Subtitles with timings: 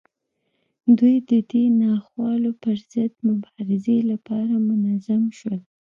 [0.97, 5.59] دوی د دې ناخوالو پر وړاندې مبارزې لپاره منظم شول.